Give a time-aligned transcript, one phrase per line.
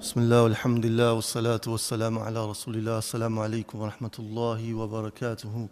[0.00, 5.68] بسم الله والحمد لله والصلاة والسلام على رسول الله السلام عليكم ورحمة الله وبركاته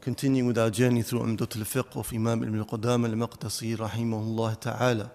[0.00, 5.08] Continuing with our journey through عمدة الفقه of Imam Ibn al-Maqdisi رحمه الله تعالى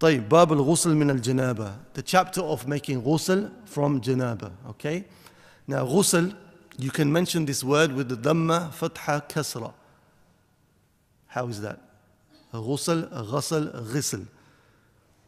[0.00, 5.04] طيب باب الغسل من الجنابة The chapter of making ghusl from janaba Okay
[5.68, 6.34] Now ghusl
[6.76, 9.72] You can mention this word with the dhamma, fatha, kasra
[11.28, 11.78] How is that?
[12.52, 14.26] Ghusl, ghasl, ghisl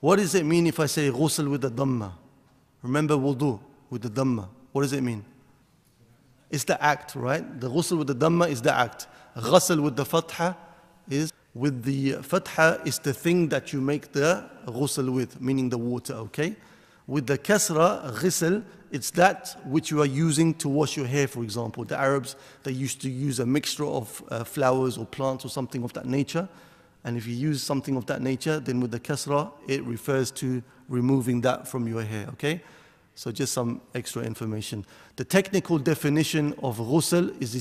[0.00, 2.14] What does it mean if I say ghusl with the dhamma?
[2.82, 3.60] Remember wudu
[3.90, 4.48] with the dhamma.
[4.72, 5.24] What does it mean?
[6.50, 7.60] It's the act, right?
[7.60, 9.06] The ghusl with the dhamma is the act.
[9.36, 10.56] Ghusl with the fatha
[11.08, 15.78] is with the fatha is the thing that you make the ghusl with, meaning the
[15.78, 16.56] water, okay?
[17.06, 21.42] With the kasra, ghisl, it's that which you are using to wash your hair, for
[21.42, 21.84] example.
[21.84, 25.82] The Arabs, they used to use a mixture of uh, flowers or plants or something
[25.82, 26.48] of that nature.
[27.04, 30.62] And if you use something of that nature, then with the kasra, it refers to
[30.91, 32.61] removing that from your hair, okay?
[33.15, 34.85] So just some extra information.
[35.15, 37.55] The technical definition of ghusl is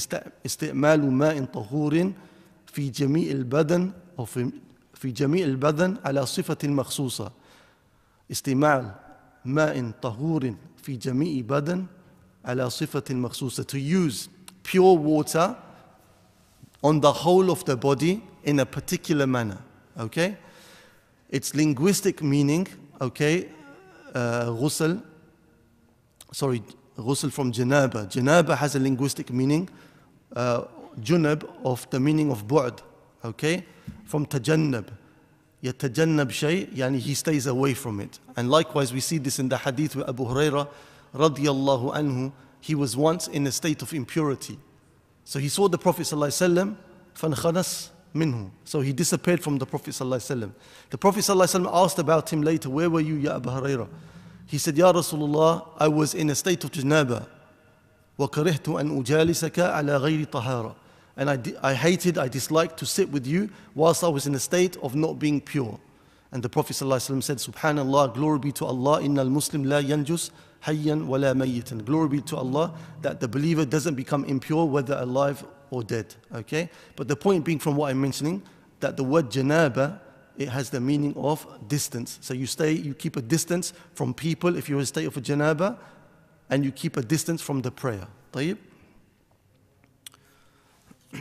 [0.47, 2.13] استعمال ماء طهور
[2.67, 4.51] في جميع البدن أو في
[4.95, 7.33] في جميع البدن على صفة مخصوصة.
[8.31, 8.95] استعمال
[9.45, 11.87] ماء طهور في جميع بدن
[12.45, 13.65] على صفة مخصوصة.
[13.65, 14.29] To use
[14.63, 15.57] pure water
[16.83, 19.59] on the whole of the body in a particular manner.
[19.99, 20.37] Okay?
[21.31, 22.69] Its linguistic meaning,
[23.01, 23.49] okay,
[24.15, 25.03] uh, ghusl,
[26.33, 26.63] sorry,
[26.97, 28.07] ghusl from janaba.
[28.11, 29.69] Janaba has a linguistic meaning,
[30.35, 30.65] uh,
[31.01, 32.83] junab of the meaning of bu'd,
[33.25, 33.65] okay,
[34.05, 34.89] from tajannab.
[35.63, 38.19] يتجنب شيء يعني he stays away from it.
[38.37, 40.69] And likewise we see this in the hadith with Abu Huraira
[41.15, 42.33] radiyallahu anhu.
[42.61, 44.59] He was once in a state of impurity.
[45.25, 46.77] So he saw the Prophet ﷺ,
[47.17, 48.51] فَانْخَنَسْ minhu.
[48.65, 50.53] So he disappeared from the Prophet ﷺ.
[50.91, 53.89] The Prophet ﷺ asked about him later, where were you, Ya Abu Huraira?
[54.47, 57.27] He said, Ya Rasulullah, I was in a state of janaba.
[58.19, 60.75] وَكَرِهْتُ أَنْ أُجَالِسَكَ عَلَى غَيْرِ طَهَارَةٍ
[61.17, 64.39] And I, I hated, I disliked to sit with you whilst I was in a
[64.39, 65.79] state of not being pure.
[66.33, 70.31] And the Prophet ﷺ said, Subhanallah, glory be to Allah, إِنَّ الْمُسْلِمْ لَا يَنْجُسْ
[70.65, 71.85] hayyan wala mayyitan.
[71.85, 76.14] Glory be to Allah that the believer doesn't become impure whether alive or dead.
[76.36, 76.70] Okay?
[76.96, 78.44] But the point being from what I'm mentioning,
[78.82, 80.00] that the word janaba,
[80.38, 82.20] it has the meaning of distance.
[82.22, 85.18] So you stay, you keep a distance from people if you're in a state of
[85.18, 85.78] a janaba,
[86.50, 88.08] and you keep a distance from the prayer.
[88.34, 88.58] طيب?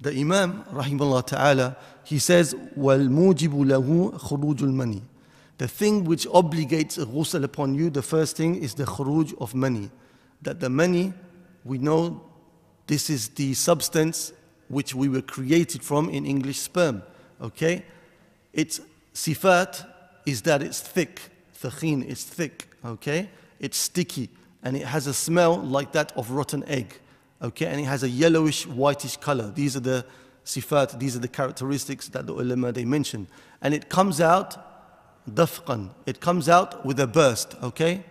[0.00, 5.02] the Imam, rahimahullah ta'ala, he says, وَالْمُوجِبُ لَهُ خُرُوجُ الْمَنِي
[5.58, 9.54] The thing which obligates a ghusl upon you, the first thing is the khuruj of
[9.54, 9.90] mani.
[10.42, 11.12] That the mani,
[11.64, 12.27] we know
[12.88, 14.32] this is the substance
[14.68, 17.02] which we were created from in English sperm.
[17.40, 17.84] Okay?
[18.52, 18.80] Its
[19.14, 19.86] sifat
[20.26, 21.20] is that it's thick.
[21.62, 22.68] Thakhin is thick.
[22.84, 23.28] Okay?
[23.60, 24.30] It's sticky.
[24.62, 26.98] And it has a smell like that of rotten egg.
[27.42, 27.66] Okay?
[27.66, 29.52] And it has a yellowish, whitish color.
[29.54, 30.04] These are the
[30.44, 33.28] sifat, these are the characteristics that the ulama they mention.
[33.60, 34.56] And it comes out
[35.30, 35.90] dafqan.
[36.06, 37.54] It comes out with a burst.
[37.62, 38.04] Okay?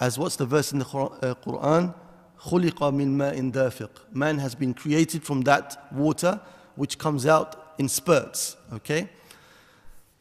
[0.00, 1.94] As what's the verse in the uh, Quran?
[2.38, 3.90] خلق من ماء دافق.
[4.12, 6.40] Man has been created from that water
[6.76, 8.56] which comes out in spurts.
[8.72, 9.08] Okay?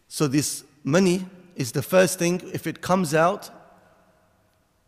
[0.07, 1.25] So this mani
[1.56, 3.50] is the first thing, if it comes out,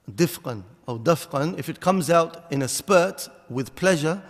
[0.09, 4.22] difqan or dafqan, if it comes out in a spurt with pleasure,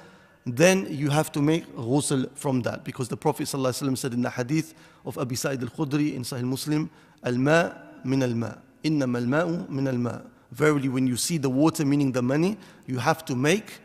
[0.45, 2.83] then you have to make ghusl from that.
[2.83, 4.73] Because the Prophet ﷺ said in the hadith
[5.05, 6.89] of Abi Sa'id al-Khudri in Sahih Muslim,
[7.23, 7.71] al-ma'
[8.03, 8.55] min al-ma'
[8.85, 13.23] إنما الماء من الماء verily when you see the water, meaning the mani, you have
[13.25, 13.79] to make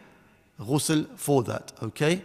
[0.61, 2.23] ghusl for that, okay?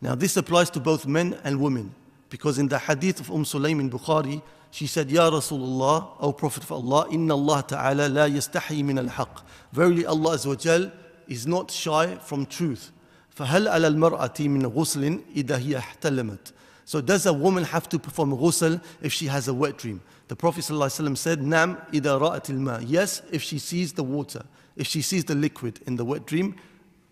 [0.00, 1.94] Now this applies to both men and women,
[2.30, 6.62] because in the hadith of Umm Sulaym in Bukhari, she said, Ya Rasulullah, O Prophet
[6.62, 9.44] of Allah, Inna Allah Ta'ala la yastahi min al-haq.
[9.72, 10.92] Verily Allah azawajal
[11.26, 12.92] is not shy from truth.
[13.36, 16.52] فهل على المرأة من غسل إذا هي احتلمت
[16.84, 20.00] So does a woman have to perform ghusl if she has a wet dream?
[20.30, 22.78] The Prophet ﷺ said, Nam ida ra'at ma.
[22.78, 24.44] Yes, if she sees the water,
[24.76, 26.54] if she sees the liquid in the wet dream,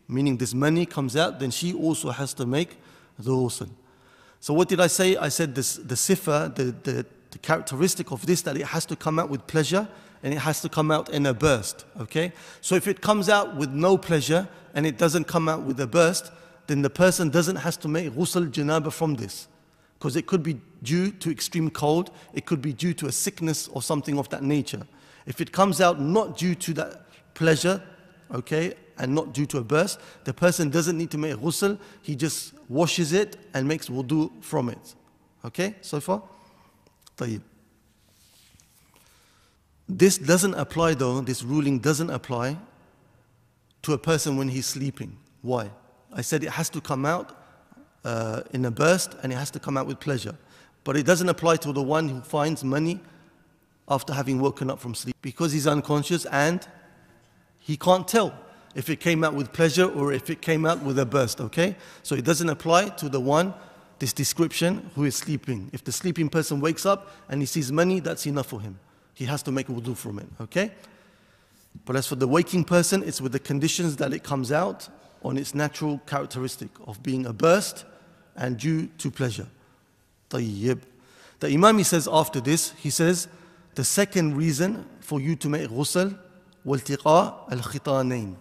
[0.06, 2.79] meaning this mani comes out, then she also has to make
[3.19, 3.70] the ghusl.
[4.38, 5.17] So what did I say?
[5.17, 8.94] I said this, the sifa, the, the, the characteristic of this, that it has to
[8.94, 9.88] come out with pleasure
[10.23, 11.87] and it has to come out in a burst.
[11.99, 12.32] Okay?
[12.61, 15.88] So if it comes out with no pleasure and it doesn't come out with a
[15.88, 16.31] burst,
[16.69, 19.49] then the person doesn't have to make ghusl janaba from this
[19.97, 23.68] Because it could be due to extreme cold, it could be due to a sickness
[23.69, 24.85] or something of that nature.
[25.25, 27.81] If it comes out not due to that pleasure,
[28.33, 32.15] okay, and not due to a burst, the person doesn't need to make ghusl, he
[32.15, 34.95] just washes it and makes wudu from it.
[35.45, 36.21] Okay, so far?
[37.18, 37.41] طيب.
[39.88, 42.57] This doesn't apply though, this ruling doesn't apply
[43.83, 45.18] to a person when he's sleeping.
[45.41, 45.69] Why?
[46.12, 47.37] I said it has to come out
[48.08, 50.34] uh, in a burst and it has to come out with pleasure.
[50.84, 53.00] But it doesn't apply to the one who finds mani
[53.87, 56.66] after having woken up from sleep because he's unconscious and
[57.58, 58.32] he can't tell
[58.75, 61.76] if it came out with pleasure or if it came out with a burst, okay?
[62.02, 63.52] So it doesn't apply to the one,
[63.99, 65.69] this description, who is sleeping.
[65.72, 68.78] If the sleeping person wakes up and he sees mani, that's enough for him.
[69.12, 70.72] He has to make wudu from it, okay?
[71.84, 74.88] But as for the waking person, it's with the conditions that it comes out
[75.22, 77.84] on its natural characteristic of being a burst
[78.38, 79.47] and due to pleasure.
[80.30, 80.80] طيب.
[81.39, 83.27] The Imam he says after this, he says,
[83.75, 86.18] the second reason for you to make ghusl
[86.65, 88.35] والتقاء الختانين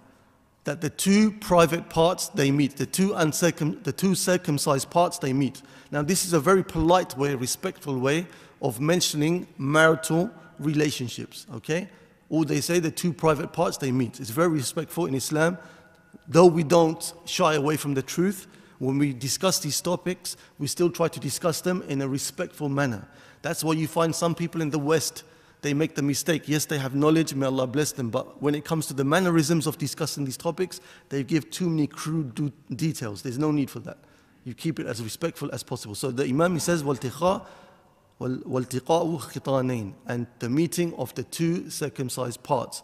[0.65, 5.33] that the two private parts they meet, the two, uncircum, the two circumcised parts they
[5.33, 5.61] meet.
[5.91, 8.27] Now, this is a very polite way, respectful way
[8.61, 10.31] of mentioning marital
[10.61, 11.89] relationships, okay?
[12.29, 14.21] Or they say the two private parts they meet.
[14.21, 15.59] It's very respectful in Islam.
[16.29, 18.47] Though we don't shy away from the truth,
[18.79, 23.07] when we discuss these topics, we still try to discuss them in a respectful manner.
[23.43, 25.25] That's why you find some people in the West
[25.63, 26.49] they make the mistake.
[26.49, 29.69] Yes, they have knowledge, may Allah bless them, but when it comes to the mannerisms
[29.69, 33.23] of discussing these topics, they give too many crude details.
[33.23, 33.99] There's no need for that.
[34.45, 35.95] You keep it as respectful as possible.
[35.95, 37.47] So the Imam he says, وَالْتِقَاءُ
[38.21, 42.83] خِطَانَيْن And the meeting of the two circumcised parts.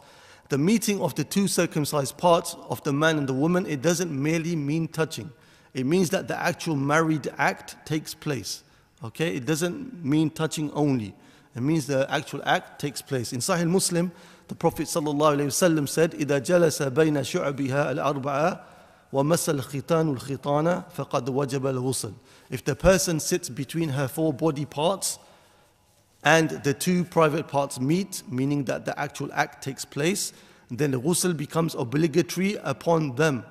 [0.48, 4.12] The meeting of the two circumcised parts of the man and the woman, it doesn't
[4.12, 5.32] merely mean touching.
[5.74, 8.62] It means that the actual married act takes place.
[9.04, 9.36] Okay?
[9.36, 11.14] It doesn't mean touching only.
[11.54, 13.32] It means the actual act takes place.
[13.32, 14.12] In Sahih Muslim,
[14.48, 18.60] the Prophet ﷺ said, إِذَا جَلَسَ بَيْنَ شُعْبِهَا الْأَرْبَعَةِ
[19.12, 22.14] وَمَسَ الْخِطَانُ الْخِطَانَ فَقَدْ وَجَبَ الْغُسْلِ
[22.50, 25.18] If the person sits between her four body parts
[26.24, 30.32] and the two private parts meet, meaning that the actual act takes place,
[30.70, 33.44] then the ghusl becomes obligatory upon them.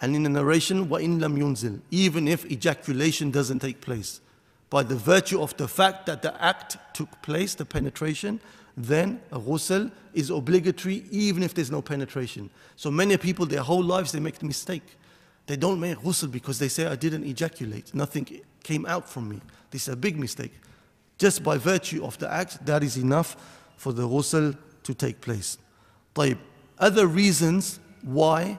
[0.00, 4.20] And in the narration, وَإِن لَمْ يُنزِلْ Even if ejaculation doesn't take place
[4.68, 8.40] by the virtue of the fact that the act took place, the penetration,
[8.76, 12.50] then a ghusl is obligatory even if there's no penetration.
[12.76, 14.82] So many people, their whole lives, they make the mistake.
[15.46, 17.94] They don't make ghusl because they say, I didn't ejaculate.
[17.94, 19.40] Nothing came out from me.
[19.70, 20.52] This is a big mistake.
[21.18, 23.36] Just by virtue of the act, that is enough
[23.76, 25.56] for the ghusl to take place.
[26.14, 26.36] طيب.
[26.78, 28.58] Other reasons why a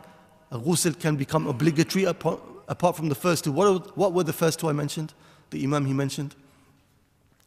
[0.58, 3.52] ghusl can become obligatory apart, apart from the first two.
[3.52, 5.14] What, what were the first two I mentioned?
[5.52, 6.34] the Imam he mentioned?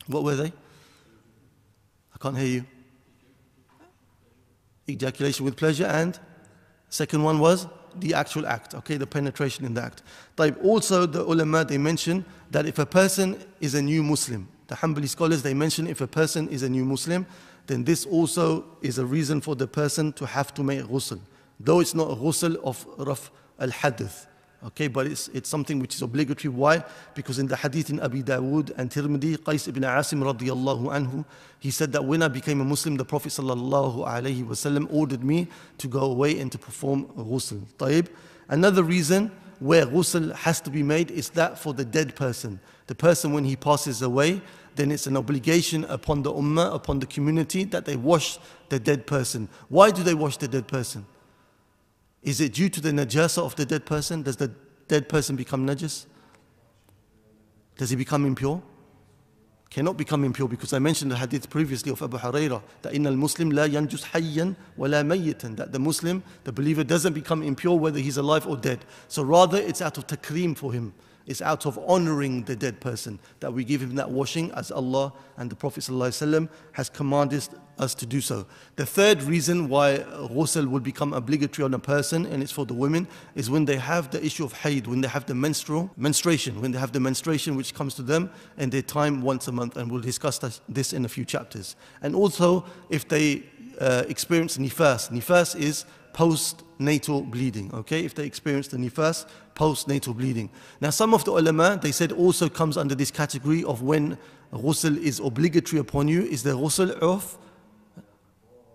[0.07, 0.53] What were they?
[2.13, 2.65] I can't hear you.
[4.87, 6.17] Ejaculation with pleasure and
[6.89, 10.03] second one was the actual act, okay, the penetration in the act.
[10.35, 14.75] But also the ulama they mention that if a person is a new Muslim, the
[14.75, 17.25] Hanbali scholars they mention if a person is a new Muslim,
[17.67, 21.19] then this also is a reason for the person to have to make ghusl.
[21.59, 24.27] Though it's not a ghusl of raf al-hadith.
[24.67, 26.51] Okay, but it's, it's something which is obligatory.
[26.51, 26.83] Why?
[27.13, 31.23] Because in the hadith in Abi Dawood and Tirmidhi, Qais ibn Asim radiallahu anhu,
[31.59, 35.47] he said that when I became a Muslim, the Prophet sallallahu alayhi wasallam ordered me
[35.77, 37.61] to go away and to perform ghusl.
[37.77, 38.07] Taib.
[38.49, 42.59] Another reason where ghusl has to be made is that for the dead person.
[42.87, 44.41] The person when he passes away,
[44.75, 49.05] then it's an obligation upon the ummah, upon the community that they wash the dead
[49.05, 49.47] person.
[49.69, 51.05] Why do they wash the dead person?
[52.25, 54.23] Is it due to the najasa of the dead person?
[54.23, 54.51] Does the
[54.87, 56.07] dead person become najis?
[57.77, 58.63] Does he become impure?
[59.69, 63.15] Cannot become impure because I mentioned the hadith previously of Abu Hurairah that in al
[63.15, 67.77] Muslim la yanjus hayyan wa la mayyitan that the Muslim, the believer doesn't become impure
[67.77, 68.85] whether he's alive or dead.
[69.07, 70.95] So rather it's out of takreem for him
[71.27, 75.13] it's out of honoring the dead person that we give him that washing as Allah
[75.37, 78.45] and the Prophet ﷺ has commanded us to do so.
[78.75, 82.73] The third reason why ghusl will become obligatory on a person and it's for the
[82.73, 86.61] women is when they have the issue of haid, when they have the menstrual menstruation,
[86.61, 89.77] when they have the menstruation which comes to them in their time once a month
[89.77, 90.39] and we'll discuss
[90.69, 91.75] this in a few chapters.
[92.01, 93.43] And also if they
[93.79, 95.09] uh, experience nifas.
[95.11, 98.05] Nifas is postnatal bleeding, okay?
[98.05, 100.49] If they experience the nifas, postnatal bleeding.
[100.79, 104.17] Now, some of the ulama, they said also comes under this category of when
[104.53, 107.37] ghusl is obligatory upon you, is the ghusl of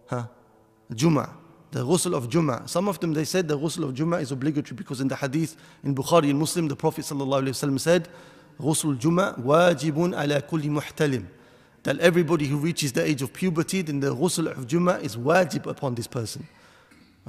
[0.09, 0.27] huh,
[0.93, 1.31] Jum'ah.
[1.71, 2.69] The ghusl of Jum'ah.
[2.69, 5.57] Some of them, they said the ghusl of Jum'ah is obligatory because in the hadith
[5.83, 8.09] in Bukhari and Muslim, the Prophet ﷺ said,
[8.61, 11.27] ghusl Jum'ah wajibun ala kulli muhtalim
[11.85, 15.65] that everybody who reaches the age of puberty, then the ghusl of Jummah is wajib
[15.65, 16.47] upon this person.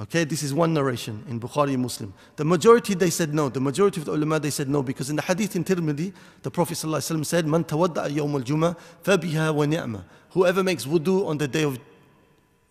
[0.02, 2.12] Okay, this is one narration in Bukhari Muslim.
[2.34, 3.48] The majority they said no.
[3.48, 6.50] The majority of the ulama they said no because in the hadith in Tirmidhi, the
[6.50, 11.78] Prophet said, "Man tawadda yawm fabiha wa ni'ma." Whoever makes wudu on the day of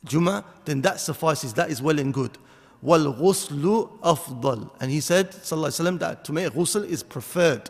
[0.04, 1.54] Juma, then that suffices.
[1.54, 2.38] That is well and good.
[2.82, 4.70] Wal afdal.
[4.80, 7.70] And he said, Sallallahu that to make ghusl is preferred.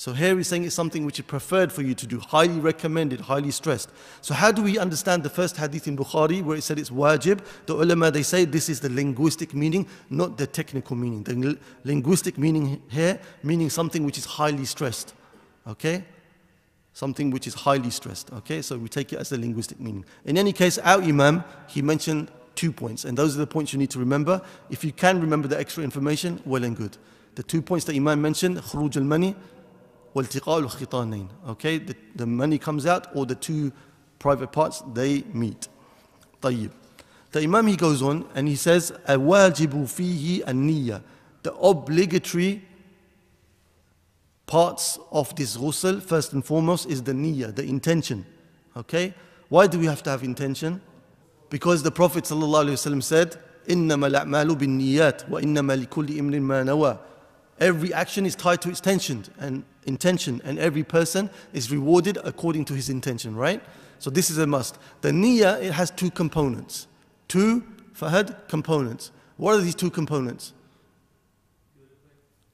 [0.00, 3.20] So here he's saying it's something which is preferred for you to do, highly recommended,
[3.20, 3.90] highly stressed.
[4.22, 7.44] So how do we understand the first hadith in Bukhari where it said it's wajib?
[7.66, 11.24] The ulama they say this is the linguistic meaning, not the technical meaning.
[11.24, 15.12] The linguistic meaning here meaning something which is highly stressed.
[15.66, 16.02] Okay?
[16.94, 18.32] Something which is highly stressed.
[18.32, 18.62] Okay?
[18.62, 20.06] So we take it as the linguistic meaning.
[20.24, 23.78] In any case, our Imam, he mentioned two points, and those are the points you
[23.78, 24.40] need to remember.
[24.70, 26.96] If you can remember the extra information, well and good.
[27.34, 29.36] The two points that Imam mentioned, khuruj al-mani
[30.14, 31.78] والتقاء الخيطانين okay?
[31.78, 33.72] The, the mani comes out or the two
[34.18, 35.68] private parts they meet.
[36.42, 36.70] طيب.
[37.32, 41.02] The imam he goes on and he says الواجب فيه النية
[41.42, 42.62] the obligatory
[44.46, 48.26] parts of this ghusl first and foremost is the niyyah the intention.
[48.76, 49.14] Okay?
[49.48, 50.80] Why do we have to have intention?
[51.50, 53.36] Because the prophet sallallahu alaihi wasallam said
[53.68, 56.98] إنما الأعمال بالنيات وإنما لكل امرئ ما نوى
[57.60, 62.64] every action is tied to its intention and intention, and every person is rewarded according
[62.66, 63.62] to his intention, right?
[63.98, 64.78] So this is a must.
[65.02, 66.86] The niyyah, it has two components.
[67.28, 67.62] Two,
[67.94, 69.12] fahad, components.
[69.36, 70.52] What are these two components?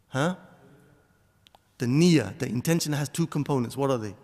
[0.08, 0.36] Huh?
[1.78, 3.76] The niyyah, the intention has two components.
[3.76, 4.14] What are they?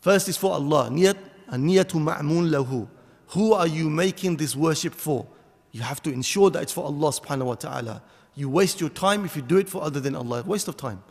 [0.00, 0.88] First is for Allah.
[0.90, 1.16] Niyat,
[1.50, 2.88] niyatu ma'mun lahu.
[3.28, 5.26] Who are you making this worship for?
[5.70, 8.02] You have to ensure that it's for Allah subhanahu wa ta'ala.
[8.35, 10.43] You waste your time if you do it for other than Allah.
[10.45, 11.01] Waste of time.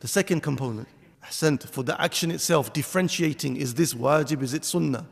[0.00, 0.88] The second component,
[1.24, 5.06] ahsant, for the action itself, differentiating is this wajib, is it sunnah?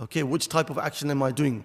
[0.00, 1.64] Okay, which type of action am I doing?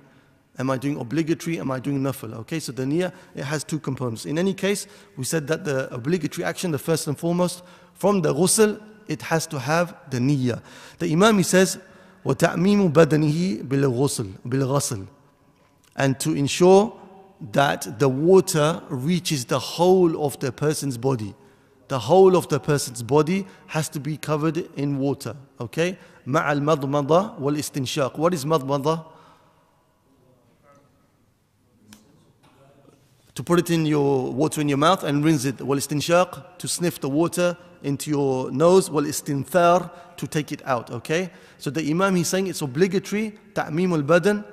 [0.57, 1.59] Am I doing obligatory?
[1.59, 2.33] Am I doing nafil?
[2.39, 4.25] Okay, so the niyyah, it has two components.
[4.25, 7.63] In any case, we said that the obligatory action, the first and foremost,
[7.93, 10.61] from the ghusl, it has to have the niyyah.
[10.99, 11.79] The Imam, he says,
[12.25, 15.07] وَتَعْمِيمُ بَدَنِهِ بِالْغُسل بِالْغَسل
[15.95, 16.99] And to ensure
[17.51, 21.33] that the water reaches the whole of the person's body
[21.91, 25.35] the whole of the person's body has to be covered in water.
[25.59, 25.97] Okay?
[26.25, 28.13] مع المضمضة والاستنشاق.
[28.17, 29.03] What is مضمضة?
[33.35, 35.57] To put it in your water in your mouth and rinse it.
[35.57, 38.89] والاستنشاق to sniff the water into your nose.
[38.89, 40.91] والاستنثار to take it out.
[40.91, 41.29] Okay?
[41.57, 44.43] So the Imam he's saying it's obligatory تعميم البدن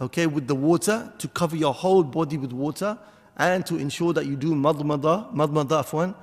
[0.00, 2.98] okay with the water to cover your whole body with water
[3.36, 6.14] and to ensure that you do مضمضة مضمضة عفوا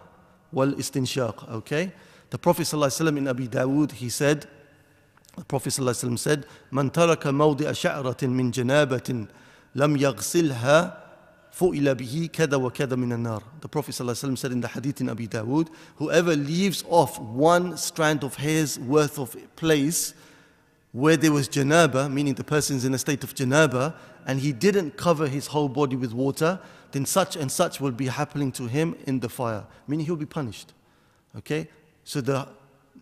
[0.53, 1.49] wal-istinshaq.
[1.51, 1.91] Okay?
[2.29, 4.47] The Prophet ﷺ in Abi Dawood, he said,
[5.37, 9.27] the Prophet ﷺ said, من ترك موضع شعرة من جنابة
[9.75, 10.97] لم يغسلها
[11.51, 13.43] فُئِلَ به كذا وكذا من النار.
[13.61, 18.23] The Prophet ﷺ said in the hadith in Abi Dawood, whoever leaves off one strand
[18.23, 20.13] of hairs worth of place
[20.96, 23.94] where there was janaba, meaning the person's in a state of janaba,
[24.26, 26.58] and he didn't cover his whole body with water,
[26.92, 30.24] then such and such will be happening to him in the fire, meaning he'll be
[30.24, 30.72] punished.
[31.36, 31.68] Okay?
[32.04, 32.48] So the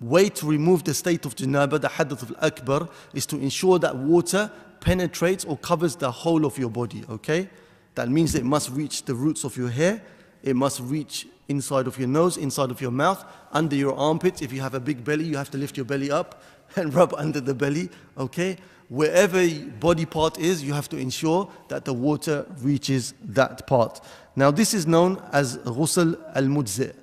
[0.01, 4.51] way to remove the state of janaba, the hadath al-akbar, is to ensure that water
[4.81, 7.05] penetrates or covers the whole of your body.
[7.09, 7.49] Okay?
[7.95, 10.03] That means it must reach the roots of your hair,
[10.43, 14.43] it must reach inside of your nose, inside of your mouth, under your armpits.
[14.43, 16.43] If you have a big belly, you have to lift your belly up
[16.77, 17.89] and rub under the belly.
[18.17, 18.57] Okay?
[18.89, 19.49] wherever
[19.81, 24.01] body part is, you have to ensure that the water reaches that part.
[24.37, 26.95] Now, this is known as ghusl al mujzi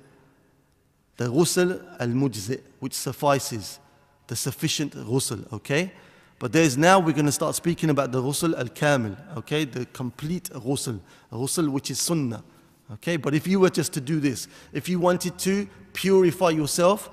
[1.16, 3.78] the ghusl al mujzi which suffices,
[4.26, 5.92] the sufficient ghusl, okay?
[6.38, 9.64] But there's now we're going to start speaking about the ghusl al kamil, okay?
[9.64, 11.00] The complete ghusl,
[11.30, 12.42] ghusl which is sunnah,
[12.94, 13.16] okay?
[13.16, 17.10] But if you were just to do this, if you wanted to purify yourself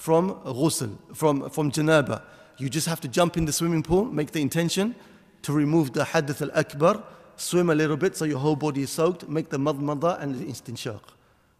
[0.00, 2.22] from ghusl, from, from janaba,
[2.58, 4.94] you just have to jump in the swimming pool, make the intention
[5.42, 7.02] to remove the hadith al-akbar,
[7.36, 10.44] swim a little bit so your whole body is soaked, make the madmada and the
[10.44, 11.00] istinshaq.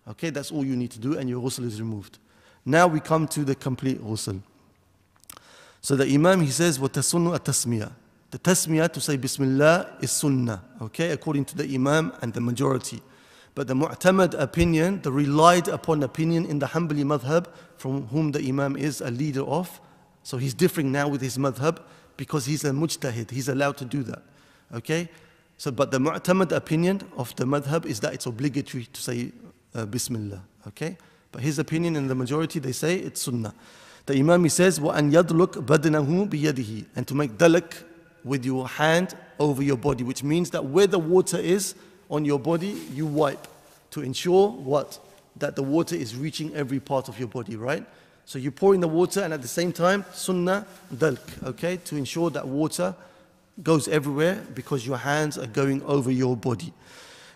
[0.09, 2.19] Okay, that's all you need to do and your ghusl is removed.
[2.65, 4.41] Now we come to the complete ghusl.
[5.81, 7.93] So the Imam he says, وَتَسُنُّ التَّسْمِيَةِ
[8.31, 13.01] The tasmiyah to say Bismillah is sunnah, okay, according to the Imam and the majority.
[13.55, 17.47] But the mu'tamad opinion, the relied upon opinion in the Hanbali madhab,
[17.79, 19.81] from whom the Imam is a leader of,
[20.23, 21.79] so he's differing now with his madhab
[22.17, 23.31] because he's a mujtahid.
[23.31, 24.23] He's allowed to do that.
[24.75, 25.09] Okay?
[25.57, 29.33] So, but the mu'tamad opinion of the madhab is that it's obligatory to say
[29.75, 30.43] uh, Bismillah.
[30.69, 30.99] Okay?
[31.33, 33.55] But his opinion and the majority, they say it's sunnah.
[34.07, 37.85] The Imam he says, وَأَنْ يَدْلُكْ بَدْنَهُ بِيَدِهِ And to make dalak
[38.25, 41.75] with your hand over your body, which means that where the water is
[42.11, 43.47] on your body, you wipe
[43.91, 44.99] to ensure what?
[45.37, 47.85] That the water is reaching every part of your body, right?
[48.25, 51.97] So you pour in the water and at the same time, sunnah dalk, okay, to
[51.97, 52.95] ensure that water
[53.63, 56.73] goes everywhere because your hands are going over your body.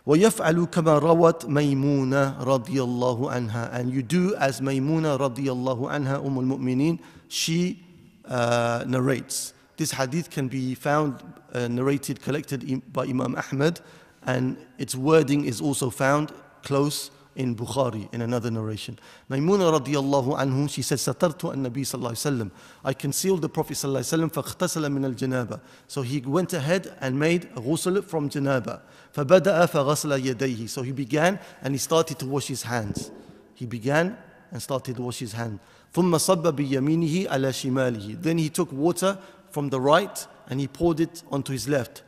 [0.06, 6.16] ويفعل كما روت ميمونة رضي الله عنها and you do as ميمونة رضي الله عنها
[6.26, 6.98] أم المؤمنين
[7.28, 7.84] she
[8.24, 11.22] uh, narrates this hadith can be found
[11.52, 13.80] uh, narrated collected by Imam Ahmad
[14.24, 18.98] and its wording is also found close in Bukhari in another narration.
[19.30, 22.50] Maimuna radiallahu anhu, she said, Satartu an Nabi sallallahu alayhi wasallam.
[22.84, 25.60] I concealed the Prophet sallallahu alayhi wasallam فاغتسل من الجنابة.
[25.86, 28.80] So he went ahead and made ghusl from janaba.
[29.14, 30.68] فبدأ فغسل يديه.
[30.68, 33.10] So he began and he started to wash his hands.
[33.54, 34.18] He began
[34.50, 35.60] and started to wash his hands.
[35.94, 38.20] ثم صب بيمينه على شماله.
[38.20, 39.18] Then he took water
[39.50, 42.02] from the right and he poured it onto his left.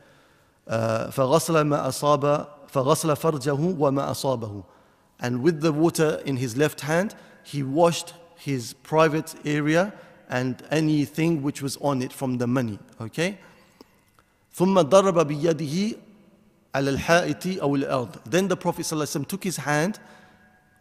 [0.68, 4.64] Uh, فغسل ما أصاب فغسل فرجه وما أصابه.
[5.20, 9.94] And with the water in his left hand he washed his private area
[10.28, 13.38] and anything which was on it from the mani okay?
[14.54, 15.96] ثم ضرب بيده
[16.74, 18.18] على الحائط أو الأرض.
[18.26, 19.98] Then the Prophet ﷺ took his hand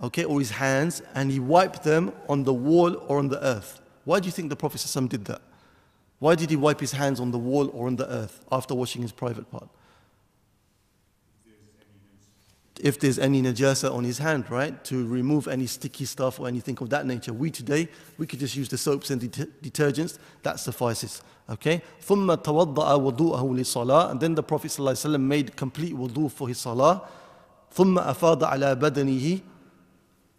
[0.02, 3.80] okay or his hands and he wiped them on the wall or on the earth.
[4.04, 5.42] Why do you think the Prophet ﷺ did that?
[6.19, 9.03] Why did he wipe his hands on the wall or on the earth after washing
[9.03, 9.69] his private part?
[12.81, 14.83] if there's any najasa on his hand, right?
[14.87, 17.33] To remove any sticky stuff or anything of that nature.
[17.33, 21.23] We today, we could just use the soaps and det- detergents, that suffices.
[21.49, 21.81] Okay?
[22.05, 27.09] ثم توضأ وضوءه للصلاة and then the Prophet ﷺ made complete wudu for his salah.
[27.73, 29.41] ثم أفاض على بدنه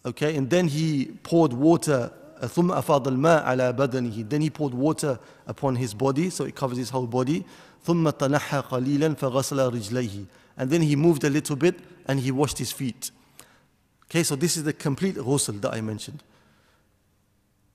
[0.05, 2.11] Okay, and then he poured water
[2.47, 6.77] ثم أفاض الماء على بدنه then he poured water upon his body so it covers
[6.77, 7.45] his whole body
[7.85, 10.25] ثم تنحى قليلا فغسل رجليه
[10.57, 13.11] and then he moved a little bit and he washed his feet.
[14.05, 16.21] Okay, so this is the complete ghusl that I mentioned.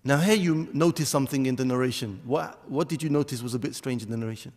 [0.04, 2.20] Now, here you notice something in the narration.
[2.24, 4.52] What, what did you notice was a bit strange in the narration?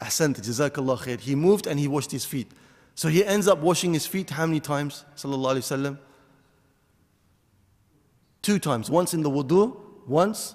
[0.00, 1.18] Ahsant, jazakallah khair.
[1.18, 2.50] He moved and he washed his feet.
[2.94, 5.04] So he ends up washing his feet how many times?
[5.16, 5.98] Sallallahu Alaihi Wasallam?
[8.43, 8.91] Two times.
[8.91, 9.75] Once in the wudu,
[10.05, 10.53] once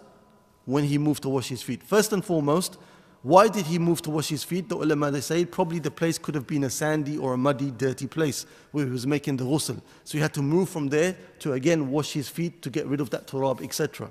[0.66, 1.82] when he moved to wash his feet.
[1.82, 2.78] First and foremost,
[3.22, 4.68] why did he move to wash his feet?
[4.68, 7.70] The ulama they say probably the place could have been a sandy or a muddy,
[7.70, 9.80] dirty place where he was making the ghusl.
[10.04, 13.00] So he had to move from there to again wash his feet to get rid
[13.00, 14.10] of that turab, etc.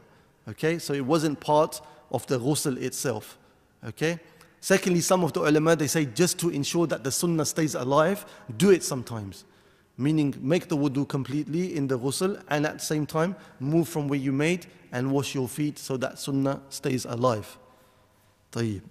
[0.49, 1.79] Okay, so it wasn't part
[2.11, 3.37] of the ghusl itself.
[3.85, 4.19] Okay.
[4.59, 8.25] Secondly, some of the ulama they say just to ensure that the sunnah stays alive,
[8.57, 9.45] do it sometimes
[9.98, 14.08] Meaning make the wudu completely in the ghusl and at the same time move from
[14.08, 17.58] where you made and wash your feet so that sunnah stays alive.
[18.52, 18.82] طيب.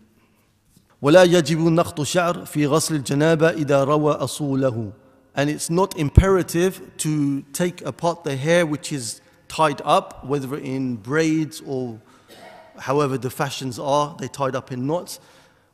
[1.02, 4.92] ولا يجب نقط شعر في غسل الجنابة إذا روى أصوله
[5.36, 10.98] and it's not imperative to take apart the hair which is tied up whether in
[10.98, 12.00] braids or
[12.78, 15.20] however the fashions are they tied up in knots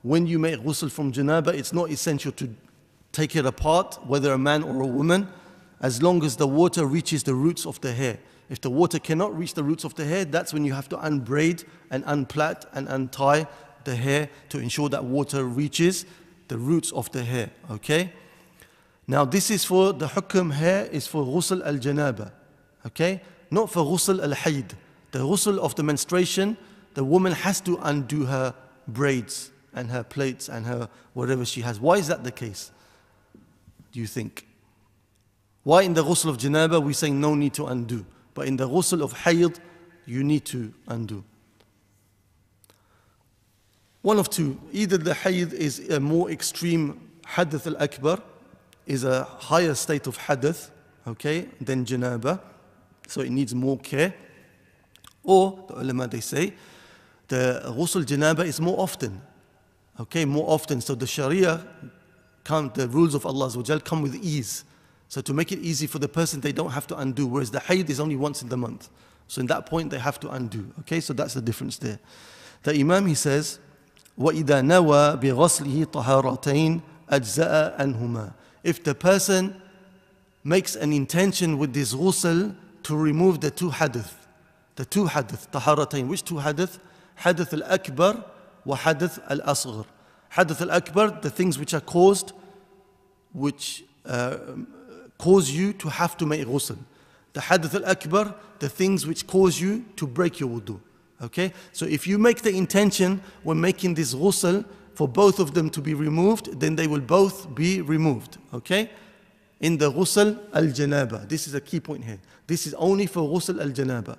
[0.04, 2.50] when you make ghusl from janaba it's not essential to
[3.13, 5.29] take it apart whether a man or a woman
[5.81, 8.19] as long as the water reaches the roots of the hair
[8.51, 10.99] if the water cannot reach the roots of the hair that's when you have to
[11.01, 13.47] unbraid and unplait and untie
[13.85, 16.07] the hair to ensure that water reaches
[16.49, 17.51] the roots of the hair.
[17.71, 18.13] Okay?
[19.07, 22.33] Now, this is for the hukm hair, is for ghusl al janaba.
[22.87, 23.21] Okay?
[23.51, 24.73] Not for ghusl al hayd.
[25.13, 26.57] The ghusl of the menstruation,
[26.95, 28.55] the woman has to undo her
[28.87, 31.81] braids and her plaits and her whatever she has.
[31.81, 32.71] Why is that the case?
[33.93, 34.47] Do you think?
[35.63, 38.69] Why in the ghusl of janaba we say no need to undo, but in the
[38.69, 39.59] ghusl of hayd
[40.07, 41.23] you need to undo?
[44.01, 44.59] One of two.
[44.73, 48.21] Either the hayd is a more extreme hadith al-akbar,
[48.87, 50.73] is a higher state of hadith,
[51.07, 52.41] okay, than janaba,
[53.07, 54.15] so it needs more care.
[55.23, 56.55] Or, the ulama they say,
[57.29, 59.23] the ghusl janaba is more often,
[60.01, 60.81] okay, more often.
[60.81, 61.65] So the sharia,
[62.44, 63.50] come, the rules of Allah
[63.82, 64.64] come with ease.
[65.10, 67.60] So to make it easy for the person, they don't have to undo, whereas the
[67.60, 68.90] hayd is only once in the month.
[69.28, 70.72] So in that point, they have to undo.
[70.80, 72.00] Okay, so that's the difference there.
[72.64, 73.60] The Imam, he says,
[74.18, 79.62] وإذا نوى بغسله طهارتين أجزاء عنهما if the person
[80.44, 84.28] makes an intention with this ghusl to remove the two hadith
[84.76, 86.80] the two hadith طهارتين which two hadith
[87.16, 88.26] hadith al-akbar
[88.66, 89.86] wa hadith al-asghar
[90.37, 92.33] hadith al-akbar the things which are caused
[93.33, 94.37] which uh,
[95.19, 96.79] cause you to have to make ghusl
[97.33, 100.79] the hadith al-akbar the things which cause you to break your wudu
[101.23, 101.53] Okay?
[101.73, 104.65] So if you make the intention when making this ghusl
[104.95, 108.39] for both of them to be removed, then they will both be removed.
[108.53, 108.91] Okay?
[109.61, 111.29] In the ghusl al janaba.
[111.29, 112.19] This is a key point here.
[112.47, 114.19] This is only for ghusl al janaba.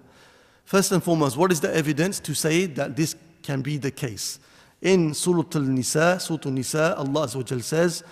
[0.63, 4.39] First and foremost, what is the evidence to say that this can be the case?
[4.82, 8.04] In Surah Al-Nisa, Surah Al-Nisa, Allah Azza wa says,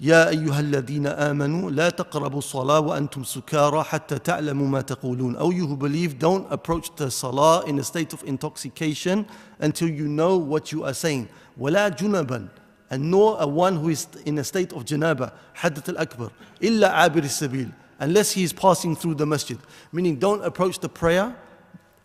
[0.00, 5.66] يا أيها الذين آمنوا لا تقربوا الصلاة وأنتم سكارى حتى تعلموا ما تقولون Oh you
[5.66, 9.24] who believe don't approach the salah in a state of intoxication
[9.60, 11.28] until you know what you are saying
[11.58, 12.48] ولا جنبا
[12.90, 16.30] and nor a one who is in a state of janaba حدث الأكبر
[16.62, 19.58] إلا عابر السبيل unless he is passing through the masjid
[19.92, 21.36] meaning don't approach the prayer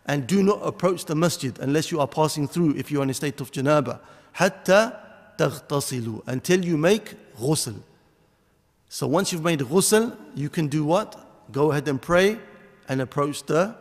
[0.06, 3.10] and do not approach the masjid unless you are passing through if you are in
[3.10, 4.00] a state of janaba
[4.34, 4.92] حتى
[5.38, 7.80] تغتسلوا until you make ghusl.
[8.88, 11.16] So once you've made ghusl, you can do what?
[11.52, 12.38] Go ahead and pray
[12.88, 13.76] and approach the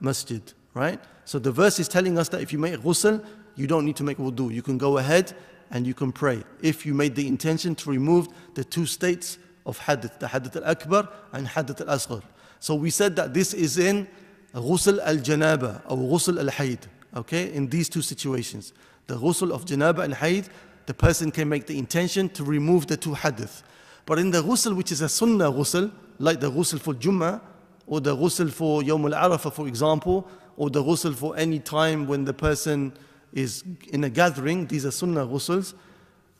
[0.00, 0.42] masjid,
[0.74, 1.00] right?
[1.24, 3.24] So the verse is telling us that if you make ghusl,
[3.56, 4.52] you don't need to make wudu.
[4.52, 5.34] You can go ahead
[5.70, 6.42] and you can pray.
[6.60, 11.08] If you made the intention to remove the two states of hadith, the hadith al-akbar
[11.32, 12.22] and hadith al-asghar.
[12.60, 14.06] So we said that this is in
[14.53, 16.79] ghusl al-janaba or ghusl al-hayd,
[17.15, 17.53] okay?
[17.53, 18.73] In these two situations.
[19.07, 20.49] The ghusl of janaba and hayd,
[20.85, 23.63] the person can make the intention to remove the two hadith.
[24.05, 27.41] But in the ghusl, which is a sunnah ghusl, like the ghusl for Jummah,
[27.85, 32.25] or the ghusl for Yawm al-Arafah, for example, or the ghusl for any time when
[32.25, 32.93] the person
[33.33, 35.73] is in a gathering, these are sunnah ghusls,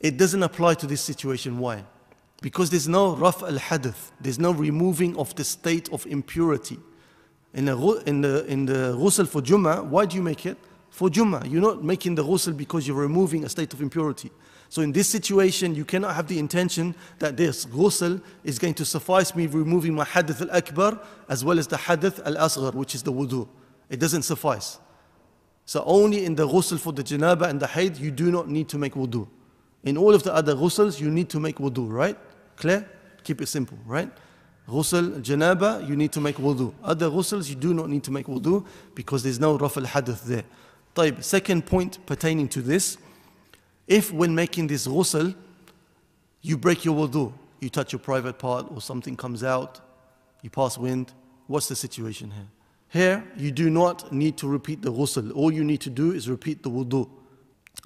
[0.00, 1.58] it doesn't apply to this situation.
[1.58, 1.84] Why?
[2.40, 6.78] Because there's no raf al-hadith, there's no removing of the state of impurity.
[7.54, 10.58] In the, in the, in the ghusl for Jummah, why do you make it?
[10.90, 11.48] for Jummah.
[11.50, 14.30] You're not making the ghusl because you're removing a state of impurity.
[14.68, 18.84] So in this situation, you cannot have the intention that this ghusl is going to
[18.84, 23.12] suffice me removing my hadith al-akbar as well as the hadith al-asghar, which is the
[23.12, 23.48] wudu.
[23.88, 24.78] It doesn't suffice.
[25.64, 28.68] So only in the ghusl for the janaba and the haid, you do not need
[28.70, 29.28] to make wudu.
[29.84, 32.18] In all of the other ghusls, you need to make wudu, right?
[32.56, 32.88] Clear?
[33.22, 34.10] Keep it simple, right?
[34.67, 36.73] Ghusl, janaba, you need to make wudu.
[36.83, 40.45] Other ghusls, you do not need to make wudu because there's no raf al-hadith there.
[40.95, 42.97] طيب, second point pertaining to this.
[43.87, 45.35] If when making this ghusl,
[46.41, 49.81] you break your wudu, you touch your private part or something comes out,
[50.41, 51.11] you pass wind,
[51.47, 52.47] what's the situation here?
[52.89, 55.35] Here, you do not need to repeat the ghusl.
[55.35, 57.09] All you need to do is repeat the wudu.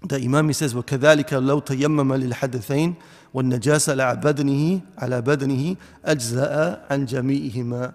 [0.04, 2.96] The Imam says, وَكَذَلِكَ لَوْ تَيَمَّمَ لِلْحَدَثَيْنِ
[3.34, 7.94] وَالنَّجَاسَ لَعَ بَدْنِهِ عَلَى بَدْنِهِ أَجْزَأَ عَنْ جَمِيعِهِمَا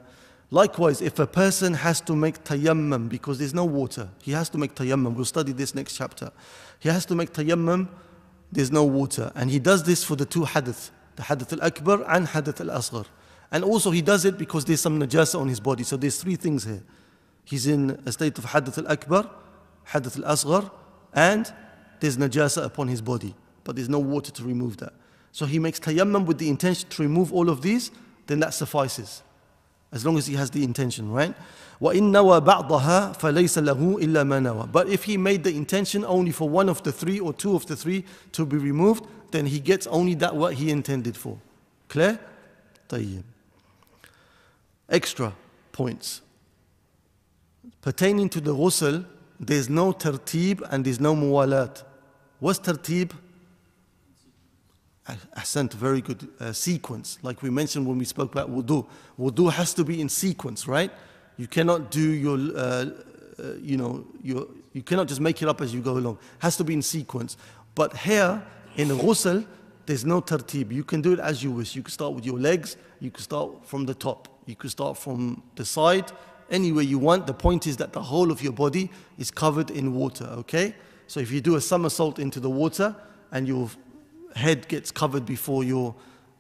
[0.53, 4.59] Likewise, if a person has to make tayammum because there's no water, he has to
[4.59, 5.15] make tayammum.
[5.15, 6.31] We'll study this next chapter.
[6.79, 7.89] He has to make tayammum,
[8.53, 9.33] there's no water.
[9.35, 13.07] And he does this for the two hadith, the hadith al-akbar and hadith al-asghar.
[13.51, 15.85] And also he does it because there's some najasa on his body.
[15.85, 16.83] So there's three things here.
[17.45, 19.31] He's in a state of hadith al-akbar,
[19.85, 20.71] hadith al-asghar,
[21.15, 21.51] and
[22.01, 23.35] there's najasa upon his body.
[23.65, 24.93] But there's no water to remove that.
[25.37, 27.91] So he makes tayammum with the intention to remove all of these,
[28.27, 29.23] then that suffices
[29.93, 31.35] as long as he has the intention, right?
[31.81, 36.33] وَإِن نَوَى بَعْضَهَا فَلَيْسَ لَهُ إِلَّا مَا نَوَى But if he made the intention only
[36.33, 39.61] for one of the three or two of the three to be removed, then he
[39.61, 41.39] gets only that what he intended for.
[41.89, 42.19] Clear?
[42.89, 43.23] طيب.
[44.89, 45.35] Extra
[45.73, 46.23] points.
[47.83, 49.05] Pertaining to the ghusl,
[49.39, 51.83] there's no tertib and there's no muwalat.
[52.41, 53.11] What's tertib?
[55.36, 57.18] Ahsant, very good uh, sequence.
[57.22, 58.86] Like we mentioned when we spoke about wudu.
[59.20, 60.92] Wudu has to be in sequence, right?
[61.38, 62.60] You cannot do your, uh,
[63.40, 66.16] uh, you know, your, you cannot just make it up as you go along.
[66.16, 67.38] It has to be in sequence.
[67.76, 68.44] But here,
[68.76, 69.46] in ghusl,
[69.86, 70.72] there's no tartib.
[70.72, 71.76] You can do it as you wish.
[71.76, 72.76] You can start with your legs.
[73.00, 74.28] You can start from the top.
[74.46, 76.12] You can start from the side.
[76.50, 77.28] Anywhere you want.
[77.28, 80.76] The point is that the whole of your body is covered in water, okay?
[81.08, 82.96] So if you do a somersault into the water
[83.32, 83.78] and you've
[84.38, 85.96] head gets covered before your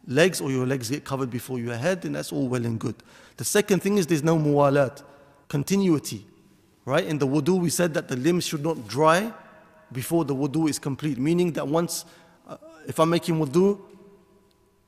[0.07, 2.95] legs or your legs get covered before your head, then that's all well and good.
[3.35, 5.03] The second thing is there's no muwalat,
[5.49, 6.25] continuity.
[6.85, 7.05] Right?
[7.05, 9.33] In the wudu, we said that the limbs should not dry
[9.91, 12.05] before the wudu is complete, meaning that once,
[12.47, 12.55] uh,
[12.87, 13.81] if I'm making wudu,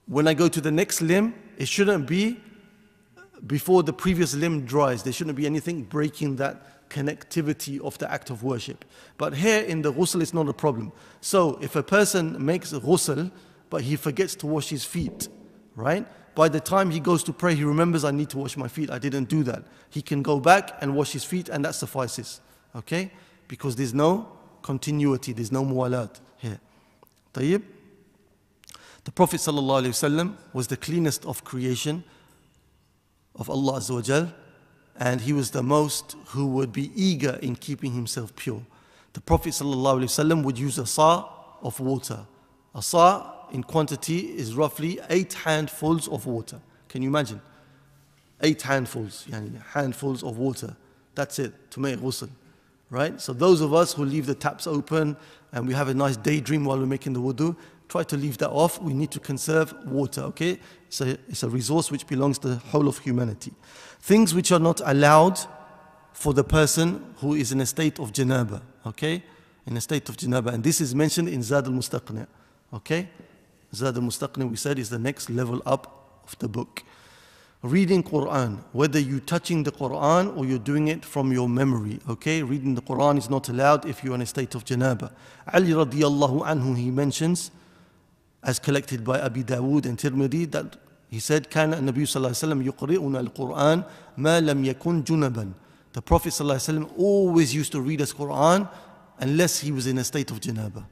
[0.06, 2.39] when I go to the next limb, it shouldn't be
[3.45, 5.04] before the previous limb dries.
[5.04, 8.84] There shouldn't be anything breaking that connectivity of the act of worship.
[9.17, 10.91] But here in the ghusl, it's not a problem.
[11.21, 13.32] So if a person makes ghusl,
[13.69, 15.28] but he forgets to wash his feet,
[15.75, 16.06] right?
[16.36, 18.89] By the time he goes to pray, he remembers, I need to wash my feet.
[18.89, 19.63] I didn't do that.
[19.89, 22.41] He can go back and wash his feet, and that suffices.
[22.75, 23.12] Okay?
[23.47, 24.28] Because there's no
[24.62, 26.60] continuity, there's no muwalat here.
[27.34, 27.63] Tayyib?
[29.04, 32.04] The Prophet ﷺ was the cleanest of creation
[33.36, 34.34] of Allah Azza wa Jal
[34.99, 38.62] and he was the most who would be eager in keeping himself pure.
[39.13, 41.29] The Prophet ﷺ would use a sa
[41.63, 42.19] of water.
[42.75, 46.59] A sa in quantity is roughly eight handfuls of water.
[46.89, 47.41] Can you imagine?
[48.41, 50.75] Eight handfuls, yani handfuls of water.
[51.15, 52.29] That's it, to make ghusl.
[52.89, 53.19] right?
[53.19, 55.15] So those of us who leave the taps open
[55.53, 57.55] and we have a nice daydream while we're making the wudu,
[57.88, 58.81] try to leave that off.
[58.81, 60.59] We need to conserve water, okay?
[60.99, 63.53] A, it's a resource which belongs to the whole of humanity.
[63.99, 65.39] Things which are not allowed
[66.13, 69.23] for the person who is in a state of janaba, okay?
[69.65, 70.53] In a state of janaba.
[70.53, 72.25] And this is mentioned in Zad al-Mustaqni,
[72.73, 73.09] okay?
[73.73, 76.83] Zad al-Mustaqni, we said, is the next level up of the book
[77.62, 81.99] reading Quran, whether you're touching the Quran or you're doing it from your memory.
[82.09, 85.12] Okay, reading the Quran is not allowed if you're in a state of janaba.
[85.53, 87.51] Ali radiallahu anhu, he mentions,
[88.43, 90.77] as collected by Abi Dawood and Tirmidhi, that
[91.11, 93.85] he said, كان النبي صلى الله عليه وسلم يقرئنا القرآن
[94.16, 95.53] ما لم يكن جنبا.
[95.92, 98.68] The Prophet صلى الله عليه وسلم always used to read us Quran
[99.20, 100.85] unless he was in a state of janaba.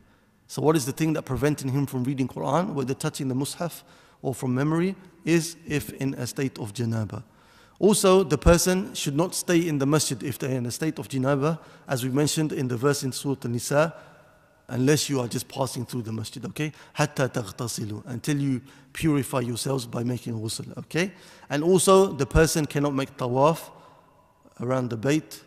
[0.47, 3.83] So what is the thing that preventing him from reading Quran, whether touching the mushaf
[4.21, 4.95] or from memory?
[5.25, 7.23] is if in a state of janaba.
[7.79, 11.09] Also, the person should not stay in the masjid if they're in a state of
[11.09, 11.59] janaba,
[11.89, 13.95] as we mentioned in the verse in Surah An-Nisa,
[14.69, 16.73] unless you are just passing through the masjid, okay?
[16.93, 18.61] Hatta taghtasilu, until you
[18.98, 21.12] purify yourselves by making ghusl, okay?
[21.52, 23.70] And also, the person cannot make tawaf
[24.60, 25.44] around the bait,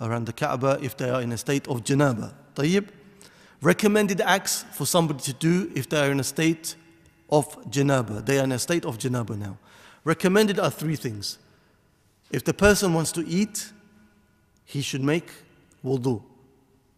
[0.00, 2.32] around the Kaaba, if they are in a state of janaba.
[2.54, 2.88] Tayyib?
[3.60, 6.76] Recommended acts for somebody to do if they are in a state
[7.28, 8.24] of janaba.
[8.24, 9.58] They are in a state of janaba now.
[10.04, 11.38] Recommended are three things.
[12.32, 13.70] If the person wants to eat,
[14.64, 15.30] he should make
[15.84, 16.22] wudu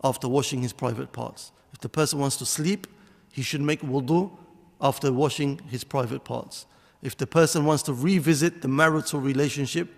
[0.05, 1.51] after washing his private parts.
[1.73, 2.87] If the person wants to sleep,
[3.33, 4.31] he should make wudu
[4.80, 6.66] after washing his private parts.
[7.02, 9.90] If the person wants to revisit the marital relationship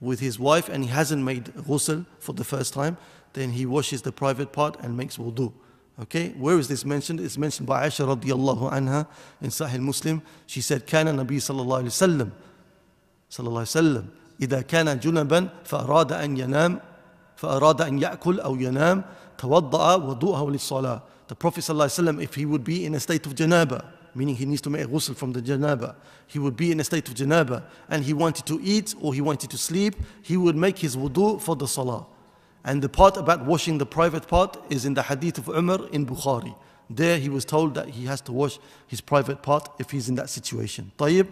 [0.00, 2.96] with his wife and he hasn't made ghusl for the first time,
[3.32, 5.52] then he washes the private part and makes wudu.
[6.00, 7.20] Okay, where is this mentioned?
[7.20, 9.06] It's mentioned by Aisha radiallahu anha
[9.40, 10.22] in Sahih Muslim.
[10.46, 12.30] She said, كان النبي صلى الله عليه وسلم
[13.30, 14.08] صلى الله عليه وسلم
[14.40, 16.80] إذا كان جنبا فأراد أن ينام
[17.36, 19.04] فأراد أن يأكل أو ينام
[19.38, 21.02] توضأ وضوءه للصلاة.
[21.28, 23.84] The Prophet صلى الله عليه وسلم, if he would be in a state of janaba,
[24.14, 26.84] meaning he needs to make a ghusl from the janaba, he would be in a
[26.84, 30.56] state of janaba, and he wanted to eat or he wanted to sleep, he would
[30.56, 32.06] make his wudu for the salah.
[32.64, 36.06] And the part about washing the private part is in the hadith of Umar in
[36.06, 36.54] Bukhari.
[36.88, 40.14] There he was told that he has to wash his private part if he's in
[40.14, 40.92] that situation.
[40.98, 41.26] طيب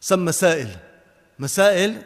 [0.00, 0.68] Some masail.
[1.38, 2.04] Masail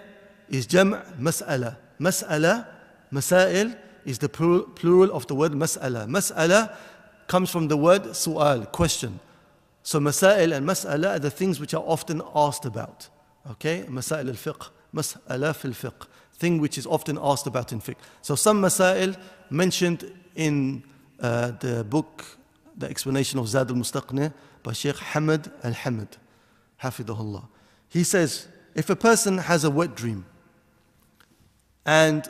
[0.49, 1.77] is jam' mas'ala.
[2.01, 2.67] Mas'ala,
[3.13, 6.07] masail is the plural of the word mas'ala.
[6.07, 6.77] Mas'ala
[7.27, 9.19] comes from the word su'al, question.
[9.84, 13.10] so masail and mas'ala are the things which are often asked about.
[13.52, 13.86] Okay?
[13.90, 14.70] Masail al-fiqh.
[14.94, 16.08] Mas'ala fil fiqh
[16.40, 17.98] thing which is often asked about in fiqh.
[18.22, 19.16] So some masail
[19.50, 20.84] mentioned in
[21.20, 22.26] uh, the book,
[22.78, 26.18] the explanation of Zad al-Mustaqni by Sheikh Hamad al-Hamid,
[26.82, 27.46] Hafidahullah.
[27.90, 30.26] He says, if a person has a wet dream
[31.86, 32.28] and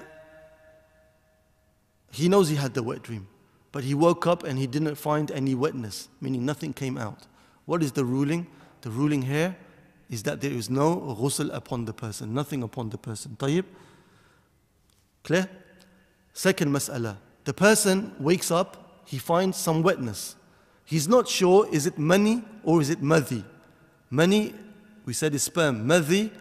[2.12, 3.28] he knows he had the wet dream,
[3.72, 7.28] but he woke up and he didn't find any wetness, meaning nothing came out.
[7.70, 8.48] What is the ruling?
[8.82, 9.56] The ruling here
[10.10, 13.38] is that there is no ghusl upon the person, nothing upon the person.
[13.38, 13.64] Tayyib?
[15.24, 15.48] Clear?
[16.34, 17.18] Second mas'ala.
[17.44, 20.36] The person wakes up, he finds some wetness.
[20.84, 23.44] He's not sure is it mani or is it madhi.
[24.10, 24.56] Mani,
[25.06, 25.86] we said, is sperm.
[25.86, 26.32] Madhi,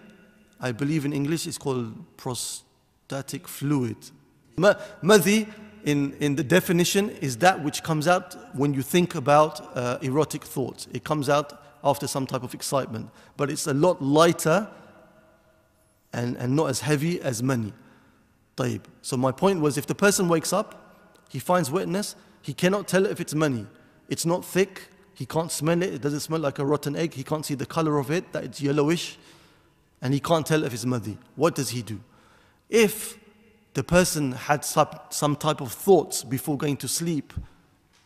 [0.59, 3.99] I believe in English, is called prostatic fluid.
[4.57, 5.47] Ma- madhi
[5.85, 10.45] in, in the definition is that which comes out when you think about uh, erotic
[10.45, 10.89] thoughts.
[10.93, 13.11] It comes out after some type of excitement.
[13.37, 14.69] But it's a lot lighter
[16.13, 17.73] and, and not as heavy as mani.
[19.03, 20.97] So my point was if the person wakes up,
[21.29, 23.67] he finds wetness, he cannot tell if it's mani.
[24.09, 27.23] It's not thick, he can't smell it, it doesn't smell like a rotten egg, he
[27.23, 29.17] can't see the color of it, that it's yellowish,
[30.01, 31.19] and he can't tell if it's madhi.
[31.37, 32.01] What does he do?
[32.69, 33.19] If
[33.75, 37.33] the person had some, some type of thoughts before going to sleep,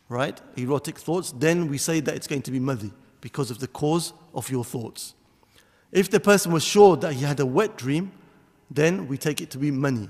[0.09, 0.41] right?
[0.57, 4.13] Erotic thoughts, then we say that it's going to be madhi because of the cause
[4.35, 5.15] of your thoughts.
[5.91, 8.13] If the person was sure that he had a wet dream,
[8.71, 10.09] then we take it to be mani.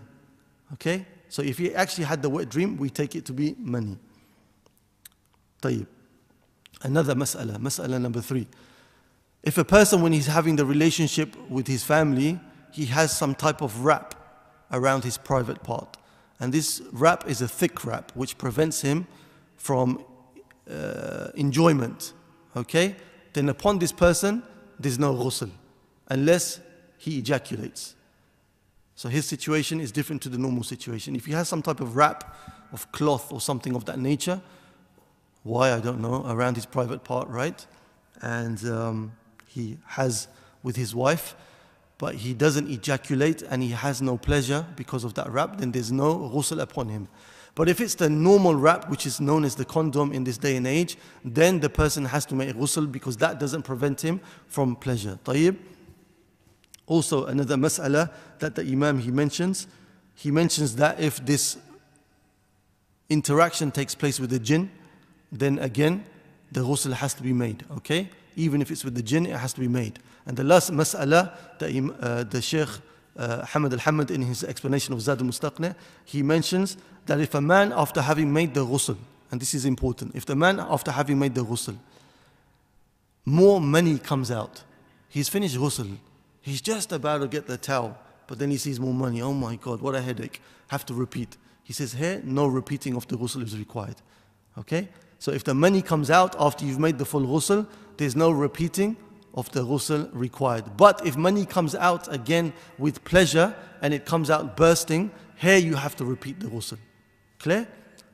[0.74, 1.06] Okay?
[1.28, 3.98] So if he actually had the wet dream, we take it to be mani.
[5.60, 5.86] Tayyib.
[6.82, 8.46] Another mas'ala, mas'ala number three.
[9.42, 12.40] If a person, when he's having the relationship with his family,
[12.72, 14.14] he has some type of wrap
[14.72, 15.96] around his private part.
[16.40, 19.06] And this wrap is a thick wrap, which prevents him
[19.56, 20.04] from
[20.68, 22.12] uh, enjoyment.
[22.56, 22.96] Okay?
[23.32, 24.42] Then upon this person,
[24.78, 25.50] there's no ghusl,
[26.08, 26.60] unless
[26.98, 27.94] he ejaculates.
[28.94, 31.16] So his situation is different to the normal situation.
[31.16, 32.36] If he has some type of wrap
[32.72, 34.40] of cloth or something of that nature,
[35.42, 37.66] why I don't know, around his private part, right?
[38.20, 39.12] And um,
[39.48, 40.28] he has
[40.62, 41.34] with his wife,
[42.02, 45.92] but he doesn't ejaculate and he has no pleasure because of that wrap, then there's
[45.92, 47.06] no ghusl upon him.
[47.54, 50.56] But if it's the normal wrap, which is known as the condom in this day
[50.56, 54.74] and age, then the person has to make ghusl because that doesn't prevent him from
[54.74, 55.16] pleasure.
[55.24, 55.56] Tayyib.
[56.88, 58.10] Also, another mas'ala
[58.40, 59.68] that the Imam he mentions,
[60.16, 61.56] he mentions that if this
[63.08, 64.72] interaction takes place with the jinn,
[65.30, 66.04] then again
[66.50, 67.64] the ghusl has to be made.
[67.76, 68.10] Okay?
[68.36, 69.98] Even if it's with the jinn, it has to be made.
[70.26, 72.68] And the last mas'ala, the, uh, the Shaykh
[73.16, 77.72] uh, Hamad al-Hamad in his explanation of Zad al-Mustaqni, he mentions that if a man
[77.72, 78.96] after having made the ghusl,
[79.30, 81.76] and this is important, if the man after having made the ghusl,
[83.24, 84.62] more mani comes out,
[85.08, 85.96] he's finished ghusl,
[86.40, 89.56] he's just about to get the towel, but then he sees more mani, oh my
[89.56, 91.36] God, what a headache, have to repeat.
[91.64, 93.96] He says here, no repeating of the ghusl is required.
[94.58, 94.88] Okay?
[95.22, 97.64] So if the mani comes out after you've made the full ghusl,
[97.96, 98.96] there's no repeating
[99.34, 100.76] of the ghusl required.
[100.76, 105.76] But if mani comes out again with pleasure and it comes out bursting, here you
[105.76, 106.76] have to repeat the ghusl.
[107.38, 107.68] Clear?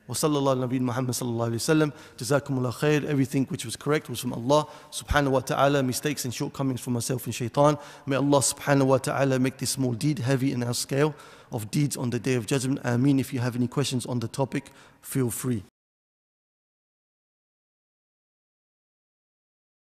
[0.07, 3.75] وصلى الله على نبينا محمد صلى الله عليه وسلم جزاكم الله خير everything which was
[3.75, 4.67] correct was from Allah.
[4.91, 7.79] Subhanahu wa ta'ala mistakes and shortcomings from myself and shaitan.
[8.05, 11.15] May Allah subhanahu wa ta'ala make this small deed heavy in our scale
[11.51, 12.81] of deeds on the day of judgment.
[12.83, 14.69] Ameen if you have any questions on the topic
[15.01, 15.63] feel free.